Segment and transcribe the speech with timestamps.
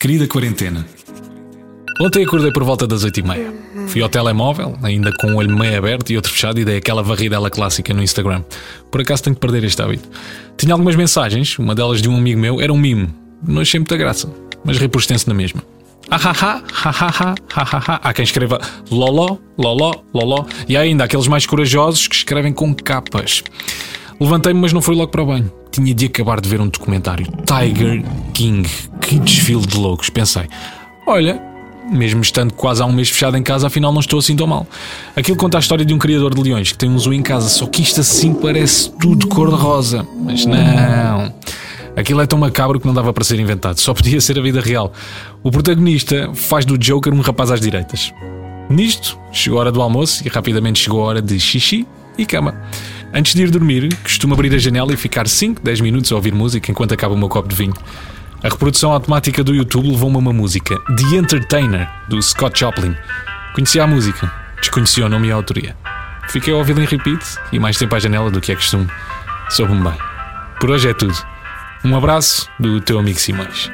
[0.00, 0.86] Querida quarentena,
[2.00, 3.88] ontem acordei por volta das 8h30.
[3.88, 7.02] Fui ao telemóvel, ainda com o olho meio aberto e outro fechado, e dei aquela
[7.02, 8.44] varridela clássica no Instagram.
[8.92, 10.08] Por acaso tenho que perder este hábito.
[10.56, 13.12] Tinha algumas mensagens, uma delas de um amigo meu, era um mimo.
[13.42, 14.32] Não achei muita graça,
[14.64, 15.64] mas extenso na mesma.
[16.08, 18.00] Ahaha, hahaha, hahaha.
[18.00, 18.60] Há quem escreva
[18.92, 20.44] loló, loló, loló.
[20.68, 23.42] E há ainda aqueles mais corajosos que escrevem com capas.
[24.20, 25.52] Levantei-me, mas não fui logo para o banho.
[25.72, 27.26] Tinha de acabar de ver um documentário.
[27.44, 28.68] Tiger King.
[29.08, 30.10] Que desfile de loucos.
[30.10, 30.42] Pensei,
[31.06, 31.40] olha,
[31.90, 34.66] mesmo estando quase há um mês fechado em casa, afinal não estou assim tão mal.
[35.16, 37.48] Aquilo conta a história de um criador de leões que tem um zoo em casa,
[37.48, 40.06] só que isto assim parece tudo cor-de-rosa.
[40.14, 41.32] Mas não.
[41.96, 44.60] Aquilo é tão macabro que não dava para ser inventado, só podia ser a vida
[44.60, 44.92] real.
[45.42, 48.12] O protagonista faz do Joker um rapaz às direitas.
[48.68, 51.86] Nisto, chegou a hora do almoço e rapidamente chegou a hora de xixi
[52.18, 52.60] e cama.
[53.14, 56.34] Antes de ir dormir, costumo abrir a janela e ficar 5, 10 minutos a ouvir
[56.34, 57.72] música enquanto acaba o meu copo de vinho.
[58.40, 62.94] A reprodução automática do YouTube levou-me a uma música, The Entertainer, do Scott Joplin.
[63.52, 65.76] Conhecia a música, desconhecia o nome e a autoria.
[66.28, 68.86] Fiquei a ouvi-la em repeat e mais tempo à janela do que é costume.
[69.50, 69.98] Soube-me bem.
[70.60, 71.16] Por hoje é tudo.
[71.84, 73.72] Um abraço do teu amigo Simões.